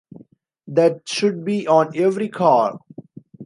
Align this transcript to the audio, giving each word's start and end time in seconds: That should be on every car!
That 0.65 1.07
should 1.07 1.45
be 1.45 1.67
on 1.67 1.95
every 1.95 2.27
car! 2.27 2.79